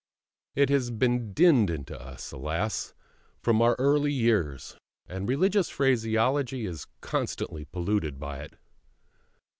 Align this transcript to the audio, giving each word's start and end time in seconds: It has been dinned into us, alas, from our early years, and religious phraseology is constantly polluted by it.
It 0.55 0.69
has 0.71 0.89
been 0.89 1.31
dinned 1.31 1.69
into 1.69 1.95
us, 1.95 2.31
alas, 2.31 2.95
from 3.43 3.61
our 3.61 3.75
early 3.77 4.11
years, 4.11 4.75
and 5.05 5.29
religious 5.29 5.69
phraseology 5.69 6.65
is 6.65 6.87
constantly 7.01 7.65
polluted 7.65 8.19
by 8.19 8.39
it. 8.39 8.57